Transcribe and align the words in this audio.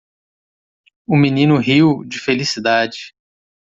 O 1.05 1.15
menino 1.15 1.59
riu- 1.59 2.01
de 2.09 2.17
felicidade. 2.19 3.13